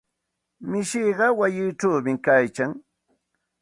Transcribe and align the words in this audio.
Mishiqa 0.69 1.27
wayichawmi 1.39 2.13
kaykan. 2.25 2.71